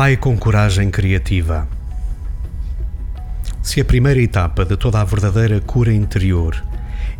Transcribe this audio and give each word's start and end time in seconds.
Pai 0.00 0.16
com 0.16 0.34
coragem 0.38 0.90
criativa. 0.90 1.68
Se 3.62 3.82
a 3.82 3.84
primeira 3.84 4.18
etapa 4.18 4.64
de 4.64 4.74
toda 4.74 4.98
a 4.98 5.04
verdadeira 5.04 5.60
cura 5.60 5.92
interior 5.92 6.64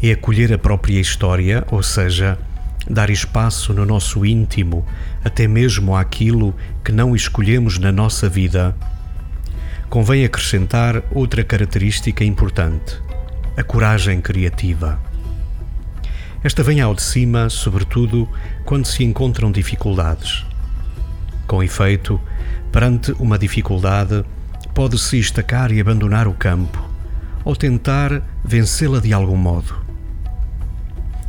é 0.03 0.13
acolher 0.13 0.50
a 0.53 0.57
própria 0.57 0.99
história, 0.99 1.63
ou 1.71 1.82
seja, 1.82 2.39
dar 2.89 3.11
espaço 3.11 3.75
no 3.75 3.85
nosso 3.85 4.25
íntimo, 4.25 4.87
até 5.23 5.46
mesmo 5.46 5.95
àquilo 5.95 6.55
que 6.82 6.91
não 6.91 7.14
escolhemos 7.14 7.79
na 7.79 7.93
nossa 7.93 8.30
vida, 8.30 8.75
convém 9.91 10.25
acrescentar 10.25 11.03
outra 11.12 11.45
característica 11.45 12.25
importante: 12.25 12.98
a 13.59 13.62
coragem 13.62 14.23
criativa. 14.23 14.98
Esta 16.43 16.62
vem 16.62 16.80
ao 16.80 16.94
de 16.94 17.03
cima, 17.03 17.50
sobretudo 17.50 18.29
quando 18.64 18.86
se 18.86 19.04
encontram 19.04 19.53
dificuldades. 19.53 20.44
Com 21.46 21.62
efeito, 21.62 22.21
Perante 22.72 23.11
uma 23.18 23.36
dificuldade, 23.36 24.25
pode-se 24.72 25.18
estacar 25.18 25.72
e 25.72 25.81
abandonar 25.81 26.29
o 26.29 26.32
campo, 26.32 26.89
ou 27.45 27.57
tentar 27.57 28.22
vencê-la 28.45 29.00
de 29.00 29.12
algum 29.12 29.36
modo. 29.36 29.75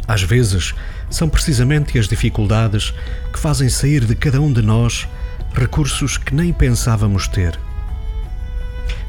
Às 0.07 0.21
vezes, 0.21 0.75
são 1.09 1.27
precisamente 1.27 1.97
as 1.97 2.07
dificuldades 2.07 2.93
que 3.33 3.39
fazem 3.39 3.69
sair 3.69 4.05
de 4.05 4.13
cada 4.13 4.39
um 4.39 4.53
de 4.53 4.61
nós 4.61 5.07
recursos 5.53 6.17
que 6.17 6.35
nem 6.35 6.53
pensávamos 6.53 7.27
ter. 7.27 7.59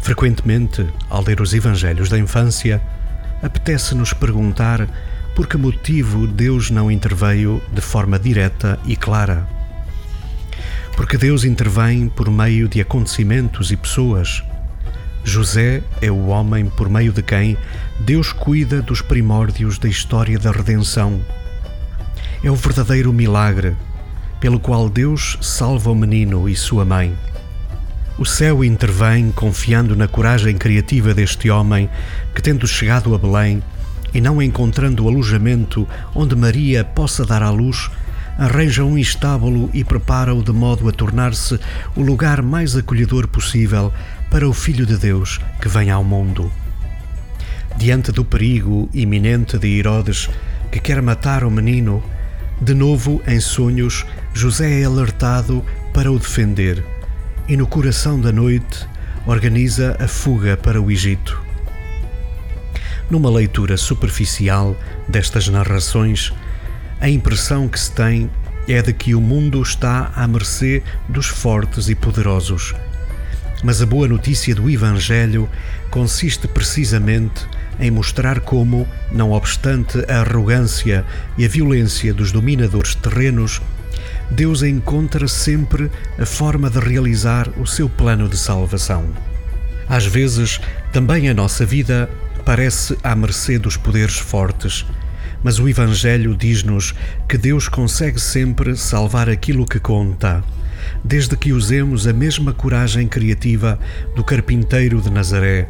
Frequentemente, 0.01 0.87
ao 1.11 1.23
ler 1.23 1.41
os 1.41 1.53
Evangelhos 1.53 2.09
da 2.09 2.19
infância, 2.19 2.81
apetece-nos 3.43 4.15
perguntar 4.15 4.89
por 5.35 5.47
que 5.47 5.57
motivo 5.57 6.27
Deus 6.27 6.71
não 6.71 6.91
interveio 6.91 7.63
de 7.73 7.81
forma 7.81 8.19
direta 8.19 8.79
e 8.87 8.97
clara 8.97 9.47
porque 10.97 11.17
Deus 11.17 11.45
intervém 11.45 12.09
por 12.09 12.31
meio 12.31 12.69
de 12.69 12.81
acontecimentos 12.81 13.71
e 13.71 13.77
pessoas. 13.77 14.43
José 15.25 15.83
é 16.01 16.11
o 16.11 16.27
homem 16.27 16.67
por 16.67 16.89
meio 16.89 17.13
de 17.13 17.23
quem 17.23 17.57
Deus 18.01 18.33
cuida 18.33 18.83
dos 18.83 19.01
primórdios 19.01 19.79
da 19.79 19.89
história 19.89 20.39
da 20.39 20.51
redenção. 20.51 21.21
É 22.43 22.51
o 22.51 22.57
verdadeiro 22.57 23.13
milagre 23.13 23.75
pelo 24.41 24.59
qual 24.59 24.89
Deus 24.89 25.39
salva 25.41 25.91
o 25.91 25.95
menino 25.95 26.49
e 26.49 26.57
sua 26.57 26.85
mãe. 26.85 27.17
O 28.19 28.27
céu 28.27 28.63
intervém 28.63 29.31
confiando 29.31 29.97
na 29.97 30.09
coragem 30.09 30.59
criativa 30.59 31.15
deste 31.15 31.49
homem 31.49 31.89
que, 32.35 32.43
tendo 32.43 32.67
chegado 32.67 33.15
a 33.15 33.19
Belém 33.19 33.63
e 34.15 34.21
não 34.21 34.43
encontrando 34.43 35.09
alojamento 35.09 35.87
onde 36.15 36.37
Maria 36.37 36.85
possa 36.85 37.25
dar 37.25 37.43
à 37.43 37.51
luz, 37.51 37.91
arranja 38.39 38.85
um 38.85 38.99
estábulo 38.99 39.71
e 39.73 39.85
prepara-o 39.85 40.43
de 40.43 40.53
modo 40.53 40.89
a 40.89 40.93
tornar-se 40.93 41.59
o 41.95 42.03
lugar 42.03 42.43
mais 42.43 42.77
acolhedor 42.77 43.29
possível 43.29 43.93
para 44.31 44.49
o 44.49 44.53
Filho 44.53 44.87
de 44.87 44.97
Deus 44.97 45.41
que 45.61 45.69
vem 45.69 45.91
ao 45.91 46.03
mundo. 46.03 46.51
Diante 47.77 48.13
do 48.13 48.25
perigo 48.25 48.89
iminente 48.93 49.59
de 49.59 49.79
Herodes, 49.79 50.29
que 50.71 50.81
quer 50.81 51.01
matar 51.03 51.45
o 51.45 51.51
menino, 51.51 52.03
de 52.61 52.75
novo 52.75 53.21
em 53.27 53.41
sonhos, 53.41 54.07
José 54.33 54.81
é 54.81 54.85
alertado 54.85 55.65
para 55.93 56.11
o 56.11 56.19
defender 56.19 56.85
e, 57.49 57.57
no 57.57 57.67
coração 57.67 58.21
da 58.21 58.33
noite, 58.33 58.87
organiza 59.27 59.97
a 60.01 60.09
fuga 60.09 60.57
para 60.57 60.81
o 60.81 60.91
Egito. 60.91 61.52
Numa 63.13 63.29
leitura 63.29 63.77
superficial 63.77 64.75
destas 65.07 65.47
narrações, 65.47 66.33
a 66.99 67.11
impressão 67.11 67.69
que 67.69 67.79
se 67.79 67.93
tem 67.93 68.31
é 68.67 68.81
de 68.81 68.91
que 68.95 69.15
o 69.15 69.21
mundo 69.21 69.61
está 69.61 70.11
à 70.17 70.27
mercê 70.27 70.83
dos 71.11 71.27
fortes 71.27 71.91
e 71.91 71.95
poderosos. 71.95 72.75
Mas 73.63 73.83
a 73.83 73.87
boa 73.87 74.09
notícia 74.09 74.55
do 74.55 74.71
Evangelho 74.71 75.47
consiste 75.91 76.49
precisamente 76.49 77.47
em 77.79 77.91
mostrar 77.91 78.41
como, 78.41 78.89
não 79.13 79.33
obstante 79.33 80.03
a 80.11 80.21
arrogância 80.23 81.05
e 81.37 81.45
a 81.45 81.49
violência 81.49 82.15
dos 82.15 82.33
dominadores 82.33 82.95
terrenos, 82.95 83.61
Deus 84.31 84.63
encontra 84.63 85.29
sempre 85.29 85.91
a 86.19 86.25
forma 86.25 86.71
de 86.71 86.79
realizar 86.79 87.47
o 87.59 87.67
seu 87.67 87.91
plano 87.91 88.27
de 88.27 88.39
salvação. 88.39 89.05
Às 89.87 90.07
vezes, 90.07 90.59
também 90.95 91.29
a 91.29 91.35
nossa 91.35 91.67
vida 91.67 92.09
parece 92.45 92.97
à 93.03 93.15
mercê 93.15 93.59
dos 93.59 93.77
poderes 93.77 94.19
fortes 94.19 94.85
mas 95.43 95.59
o 95.59 95.69
Evangelho 95.69 96.37
diz-nos 96.37 96.95
que 97.29 97.37
Deus 97.37 97.69
consegue 97.69 98.21
sempre 98.21 98.77
salvar 98.77 99.29
aquilo 99.29 99.67
que 99.67 99.81
conta, 99.81 100.43
desde 101.03 101.37
que 101.37 101.53
usemos 101.53 102.07
a 102.07 102.13
mesma 102.13 102.53
coragem 102.53 103.09
criativa 103.09 103.79
do 104.15 104.23
carpinteiro 104.23 105.01
de 105.01 105.11
Nazaré, 105.11 105.69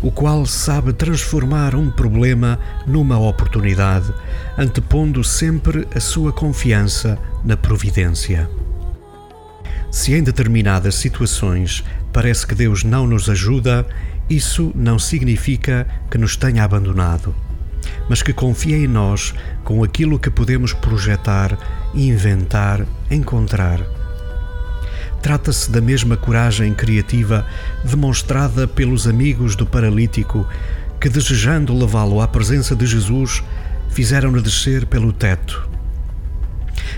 o 0.00 0.10
qual 0.10 0.44
sabe 0.46 0.92
transformar 0.92 1.74
um 1.74 1.90
problema 1.90 2.58
numa 2.86 3.18
oportunidade, 3.18 4.12
antepondo 4.56 5.22
sempre 5.22 5.86
a 5.94 6.00
sua 6.00 6.32
confiança 6.32 7.18
na 7.44 7.56
providência. 7.56 8.48
Se 9.90 10.14
em 10.14 10.22
determinadas 10.22 10.94
situações 10.94 11.84
parece 12.12 12.46
que 12.46 12.54
Deus 12.54 12.82
não 12.82 13.06
nos 13.06 13.28
ajuda, 13.28 13.86
isso 14.36 14.72
não 14.74 14.98
significa 14.98 15.86
que 16.10 16.18
nos 16.18 16.36
tenha 16.36 16.64
abandonado 16.64 17.34
mas 18.08 18.22
que 18.22 18.32
confia 18.32 18.76
em 18.76 18.86
nós 18.86 19.34
com 19.64 19.82
aquilo 19.82 20.18
que 20.18 20.30
podemos 20.30 20.72
projetar, 20.72 21.56
inventar, 21.94 22.86
encontrar. 23.10 23.80
Trata-se 25.22 25.70
da 25.70 25.80
mesma 25.80 26.16
coragem 26.16 26.74
criativa 26.74 27.46
demonstrada 27.84 28.66
pelos 28.66 29.06
amigos 29.06 29.54
do 29.54 29.64
paralítico 29.64 30.46
que, 31.00 31.08
desejando 31.08 31.76
levá-lo 31.76 32.20
à 32.20 32.26
presença 32.26 32.74
de 32.74 32.86
Jesus, 32.86 33.42
fizeram-no 33.90 34.42
descer 34.42 34.86
pelo 34.86 35.12
teto. 35.12 35.68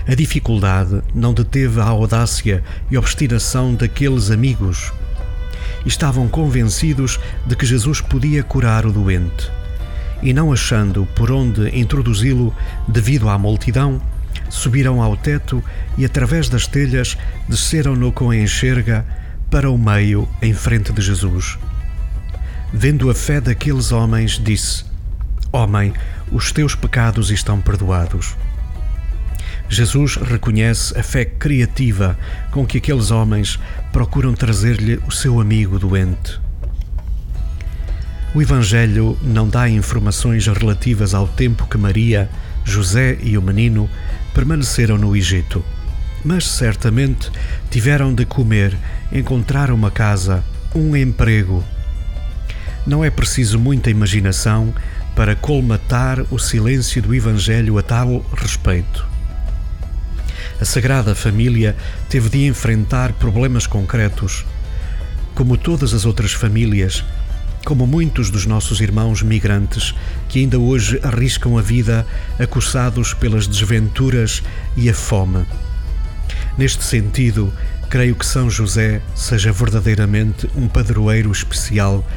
A 0.07 0.15
dificuldade 0.15 1.01
não 1.13 1.33
deteve 1.33 1.79
a 1.79 1.85
audácia 1.85 2.63
e 2.89 2.97
obstinação 2.97 3.75
daqueles 3.75 4.31
amigos. 4.31 4.91
Estavam 5.85 6.27
convencidos 6.27 7.19
de 7.45 7.55
que 7.55 7.65
Jesus 7.65 8.01
podia 8.01 8.43
curar 8.43 8.85
o 8.85 8.91
doente 8.91 9.51
e 10.21 10.33
não 10.33 10.51
achando 10.51 11.05
por 11.15 11.31
onde 11.31 11.69
introduzi-lo 11.77 12.53
devido 12.87 13.29
à 13.29 13.37
multidão, 13.37 14.01
subiram 14.49 15.01
ao 15.01 15.15
teto 15.15 15.63
e, 15.97 16.05
através 16.05 16.49
das 16.49 16.67
telhas, 16.67 17.17
desceram-no 17.47 18.11
com 18.11 18.31
a 18.31 18.35
enxerga 18.35 19.05
para 19.49 19.69
o 19.69 19.77
meio 19.77 20.27
em 20.41 20.53
frente 20.53 20.91
de 20.91 21.01
Jesus. 21.01 21.57
Vendo 22.73 23.09
a 23.09 23.15
fé 23.15 23.39
daqueles 23.39 23.91
homens, 23.91 24.41
disse: 24.43 24.83
Homem, 25.51 25.93
os 26.31 26.51
teus 26.51 26.75
pecados 26.75 27.29
estão 27.29 27.61
perdoados. 27.61 28.35
Jesus 29.67 30.15
reconhece 30.15 30.97
a 30.97 31.03
fé 31.03 31.25
criativa 31.25 32.17
com 32.51 32.65
que 32.65 32.77
aqueles 32.77 33.11
homens 33.11 33.59
procuram 33.91 34.33
trazer-lhe 34.33 34.99
o 35.07 35.11
seu 35.11 35.39
amigo 35.39 35.79
doente. 35.79 36.39
O 38.33 38.41
Evangelho 38.41 39.17
não 39.21 39.47
dá 39.47 39.69
informações 39.69 40.45
relativas 40.45 41.13
ao 41.13 41.27
tempo 41.27 41.67
que 41.67 41.77
Maria, 41.77 42.29
José 42.63 43.17
e 43.23 43.37
o 43.37 43.41
menino 43.41 43.89
permaneceram 44.33 44.97
no 44.97 45.15
Egito, 45.15 45.63
mas 46.23 46.45
certamente 46.45 47.31
tiveram 47.71 48.13
de 48.13 48.25
comer, 48.25 48.77
encontrar 49.11 49.71
uma 49.71 49.89
casa, 49.89 50.43
um 50.75 50.95
emprego. 50.95 51.63
Não 52.85 53.03
é 53.03 53.09
preciso 53.09 53.57
muita 53.57 53.89
imaginação 53.89 54.73
para 55.15 55.35
colmatar 55.35 56.19
o 56.29 56.37
silêncio 56.37 57.01
do 57.01 57.15
Evangelho 57.15 57.77
a 57.77 57.81
tal 57.81 58.19
respeito. 58.35 59.14
A 60.59 60.63
Sagrada 60.63 61.13
Família 61.13 61.75
teve 62.09 62.29
de 62.29 62.45
enfrentar 62.45 63.11
problemas 63.13 63.67
concretos. 63.67 64.45
Como 65.33 65.57
todas 65.57 65.93
as 65.93 66.05
outras 66.05 66.31
famílias, 66.31 67.03
como 67.65 67.85
muitos 67.85 68.29
dos 68.29 68.45
nossos 68.45 68.79
irmãos 68.79 69.21
migrantes 69.21 69.93
que 70.29 70.39
ainda 70.39 70.57
hoje 70.57 70.97
arriscam 71.03 71.57
a 71.57 71.61
vida 71.61 72.07
acossados 72.39 73.13
pelas 73.13 73.47
desventuras 73.47 74.41
e 74.77 74.89
a 74.89 74.93
fome. 74.93 75.45
Neste 76.57 76.85
sentido, 76.85 77.51
creio 77.89 78.15
que 78.15 78.25
São 78.25 78.49
José 78.49 79.01
seja 79.13 79.51
verdadeiramente 79.51 80.49
um 80.55 80.69
padroeiro 80.69 81.31
especial 81.31 82.07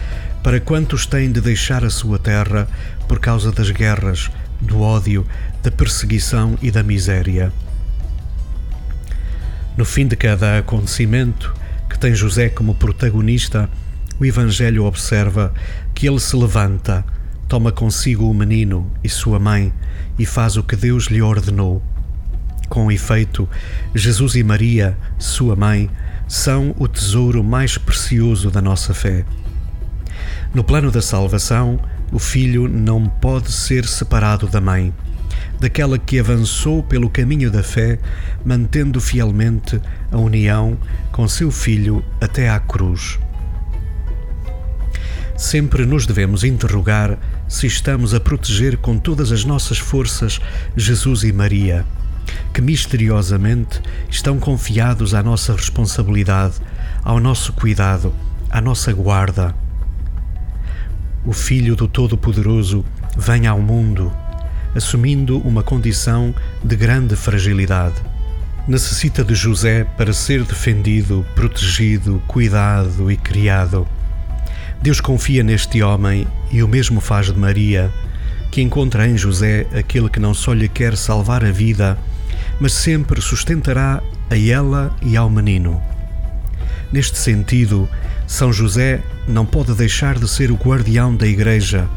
para 0.45 0.61
quantos 0.61 1.07
têm 1.07 1.33
de 1.33 1.41
deixar 1.41 1.85
a 1.85 1.91
sua 1.91 2.21
terra 2.21 2.69
por 3.09 3.19
causa 3.19 3.51
das 3.51 3.71
guerras, 3.71 4.31
do 4.61 4.81
ódio, 4.81 5.27
da 5.61 5.73
perseguição 5.73 6.57
e 6.63 6.71
da 6.71 6.85
miséria. 6.85 7.53
No 9.79 9.85
fim 9.85 10.09
de 10.09 10.17
cada 10.17 10.59
acontecimento, 10.59 11.55
que 11.89 11.97
tem 11.97 12.13
José 12.13 12.49
como 12.49 12.75
protagonista, 12.75 13.71
o 14.19 14.25
Evangelho 14.25 14.85
observa 14.85 15.55
que 15.95 16.09
ele 16.09 16.19
se 16.19 16.35
levanta, 16.35 17.05
toma 17.47 17.71
consigo 17.71 18.29
o 18.29 18.35
menino 18.35 18.91
e 19.05 19.09
sua 19.09 19.39
mãe 19.39 19.73
e 20.19 20.27
faz 20.27 20.57
o 20.57 20.65
que 20.65 20.75
Deus 20.75 21.05
lhe 21.05 21.23
ordenou. 21.23 21.81
Com 22.69 22.91
efeito, 22.91 23.49
Jesus 23.95 24.35
e 24.35 24.43
Maria, 24.43 24.99
sua 25.17 25.55
mãe, 25.55 25.89
são 26.27 26.75
o 26.77 26.89
tesouro 26.89 27.45
mais 27.45 27.79
precioso 27.79 28.51
da 28.51 28.61
nossa 28.61 28.93
fé. 28.93 29.25
No 30.53 30.65
plano 30.65 30.91
da 30.91 31.01
salvação, 31.01 31.79
o 32.11 32.19
filho 32.19 32.67
não 32.67 33.07
pode 33.07 33.53
ser 33.53 33.87
separado 33.87 34.49
da 34.49 34.61
mãe, 34.61 34.93
daquela 35.59 35.99
que 35.99 36.19
avançou 36.19 36.83
pelo 36.83 37.11
caminho 37.11 37.51
da 37.51 37.63
fé, 37.63 37.99
mantendo 38.45 39.01
fielmente 39.01 39.81
a 40.11 40.17
união 40.17 40.79
com 41.13 41.27
seu 41.29 41.51
filho 41.51 42.05
até 42.21 42.49
à 42.49 42.61
cruz. 42.61 43.19
Sempre 45.37 45.87
nos 45.87 46.07
devemos 46.07 46.43
interrogar 46.45 47.19
se 47.49 47.67
estamos 47.67 48.13
a 48.13 48.21
proteger 48.21 48.77
com 48.77 48.99
todas 48.99 49.31
as 49.31 49.45
nossas 49.45 49.79
forças 49.79 50.41
Jesus 50.77 51.23
e 51.23 51.33
Maria 51.33 51.87
que 52.53 52.61
misteriosamente 52.61 53.81
estão 54.11 54.39
confiados 54.39 55.15
à 55.15 55.23
nossa 55.23 55.53
responsabilidade, 55.55 56.57
ao 57.03 57.21
nosso 57.21 57.53
cuidado, 57.53 58.15
à 58.51 58.61
nossa 58.61 58.93
guarda. 58.93 59.55
O 61.25 61.33
Filho 61.33 61.77
do 61.77 61.89
Todo-Poderoso 61.89 62.85
vem 63.17 63.47
ao 63.47 63.61
mundo, 63.61 64.13
assumindo 64.75 65.39
uma 65.39 65.63
condição 65.63 66.35
de 66.63 66.77
grande 66.77 67.17
fragilidade. 67.17 67.97
Necessita 68.67 69.25
de 69.25 69.35
José 69.35 69.85
para 69.97 70.13
ser 70.13 70.45
defendido, 70.45 71.25
protegido, 71.35 72.23
cuidado 72.27 73.11
e 73.11 73.17
criado. 73.17 73.87
Deus 74.83 75.01
confia 75.01 75.43
neste 75.43 75.83
homem 75.83 76.27
e 76.51 76.63
o 76.63 76.69
mesmo 76.69 77.01
faz 77.01 77.27
de 77.27 77.39
Maria, 77.39 77.91
que 78.51 78.63
encontra 78.63 79.09
em 79.09 79.17
José 79.17 79.67
aquele 79.77 80.09
que 80.09 80.21
não 80.21 80.35
só 80.35 80.53
lhe 80.53 80.69
quer 80.69 80.97
salvar 80.97 81.45
a 81.45 81.51
vida, 81.51 81.99
mas 82.61 82.73
sempre 82.73 83.21
sustentará 83.21 84.03
a 84.31 84.39
ela 84.39 84.95
e 85.03 85.17
ao 85.17 85.31
menino. 85.31 85.81
Neste 86.93 87.19
sentido, 87.19 87.89
São 88.27 88.53
José 88.53 89.01
não 89.27 89.45
pode 89.45 89.75
deixar 89.75 90.19
de 90.19 90.29
ser 90.29 90.51
o 90.51 90.57
guardião 90.57 91.15
da 91.15 91.27
Igreja, 91.27 91.89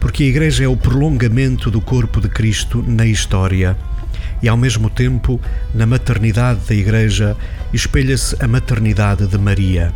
porque 0.00 0.24
a 0.24 0.26
Igreja 0.26 0.64
é 0.64 0.68
o 0.68 0.76
prolongamento 0.76 1.70
do 1.70 1.80
corpo 1.80 2.20
de 2.20 2.28
Cristo 2.28 2.82
na 2.86 3.06
história 3.06 3.76
e, 4.42 4.48
ao 4.48 4.56
mesmo 4.56 4.90
tempo, 4.90 5.40
na 5.74 5.86
maternidade 5.86 6.60
da 6.66 6.74
Igreja, 6.74 7.36
espelha-se 7.72 8.36
a 8.42 8.48
maternidade 8.48 9.26
de 9.26 9.38
Maria. 9.38 9.92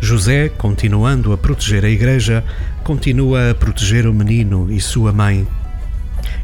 José, 0.00 0.48
continuando 0.48 1.32
a 1.32 1.38
proteger 1.38 1.84
a 1.84 1.90
Igreja, 1.90 2.44
continua 2.82 3.50
a 3.50 3.54
proteger 3.54 4.06
o 4.06 4.14
menino 4.14 4.72
e 4.72 4.80
sua 4.80 5.12
mãe 5.12 5.46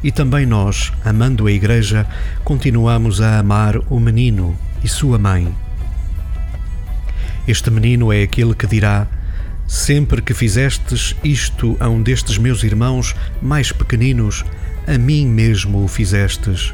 e 0.02 0.12
também 0.12 0.46
nós, 0.46 0.92
amando 1.04 1.46
a 1.46 1.52
Igreja, 1.52 2.06
continuamos 2.44 3.20
a 3.20 3.38
amar 3.38 3.76
o 3.90 3.98
menino 3.98 4.56
e 4.82 4.88
sua 4.88 5.18
mãe. 5.18 5.52
Este 7.46 7.70
menino 7.70 8.12
é 8.12 8.22
aquele 8.22 8.54
que 8.54 8.66
dirá: 8.66 9.06
Sempre 9.68 10.22
que 10.22 10.32
fizestes 10.32 11.14
isto 11.22 11.76
a 11.78 11.90
um 11.90 12.02
destes 12.02 12.38
meus 12.38 12.64
irmãos 12.64 13.14
mais 13.42 13.70
pequeninos, 13.70 14.42
a 14.86 14.96
mim 14.96 15.26
mesmo 15.26 15.84
o 15.84 15.88
fizestes. 15.88 16.72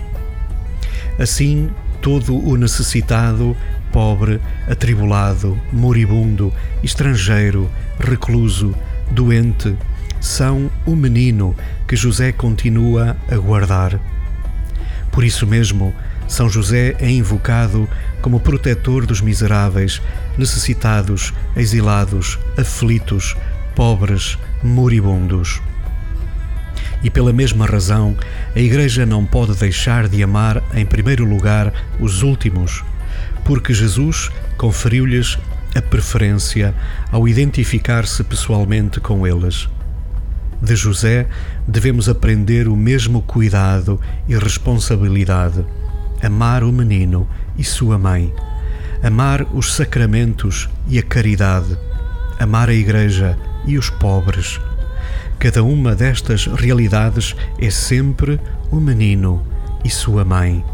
Assim, 1.19 1.69
todo 2.01 2.37
o 2.37 2.57
necessitado, 2.57 3.57
pobre, 3.93 4.41
atribulado, 4.69 5.61
moribundo, 5.73 6.53
estrangeiro, 6.85 7.69
recluso, 7.99 8.73
doente, 9.11 9.75
são 10.21 10.71
o 10.87 10.95
menino 10.95 11.57
que 11.89 11.97
José 11.97 12.31
continua 12.31 13.17
a 13.29 13.37
guardar. 13.37 13.99
Por 15.11 15.25
isso 15.25 15.49
mesmo, 15.49 15.93
São 16.27 16.49
José 16.49 16.97
é 16.99 17.11
invocado 17.11 17.89
como 18.21 18.41
protetor 18.41 19.07
dos 19.07 19.21
miseráveis, 19.21 20.01
necessitados, 20.39 21.33
exilados, 21.57 22.39
aflitos, 22.57 23.37
pobres, 23.75 24.39
moribundos. 24.63 25.61
E 27.03 27.11
pela 27.11 27.33
mesma 27.33 27.67
razão, 27.67 28.17
a 28.55 28.59
Igreja 28.59 29.05
não 29.05 29.27
pode 29.27 29.55
deixar 29.55 30.09
de 30.09 30.23
amar 30.23 30.63
em 30.75 30.87
primeiro 30.87 31.25
lugar 31.25 31.73
os 32.01 32.23
últimos, 32.23 32.83
porque 33.45 33.75
Jesus 33.75 34.31
conferiu-lhes 34.57 35.39
a 35.75 35.83
preferência 35.83 36.75
ao 37.13 37.29
identificar-se 37.29 38.25
pessoalmente 38.25 39.01
com 39.01 39.27
eles 39.27 39.69
de 40.65 40.75
José 40.75 41.27
devemos 41.69 42.09
aprender 42.09 42.69
o 42.69 42.77
mesmo 42.77 43.21
cuidado 43.23 44.01
e 44.27 44.37
responsabilidade. 44.37 45.65
Amar 46.25 46.65
o 46.65 46.73
menino 46.73 47.29
e 47.59 47.63
sua 47.63 47.99
mãe, 47.99 48.33
amar 49.03 49.43
os 49.53 49.75
sacramentos 49.75 50.71
e 50.89 50.99
a 50.99 51.03
caridade, 51.03 51.77
amar 52.39 52.71
a 52.71 52.75
Igreja 52.75 53.39
e 53.67 53.77
os 53.77 53.91
pobres. 53.91 54.59
Cada 55.39 55.63
uma 55.63 55.95
destas 55.95 56.47
realidades 56.47 57.37
é 57.59 57.69
sempre 57.69 58.41
o 58.71 58.77
menino 58.77 59.47
e 59.85 59.91
sua 59.91 60.25
mãe. 60.25 60.65